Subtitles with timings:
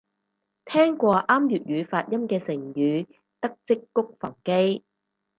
[0.65, 3.05] 聽過啱粵語發音嘅成語
[3.39, 4.83] 得織菊防基